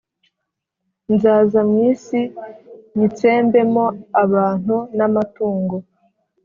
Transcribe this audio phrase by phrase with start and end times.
[1.13, 2.19] nzaza mu isi
[2.95, 3.85] nyitsembemo
[4.23, 5.75] abantu n’amatungo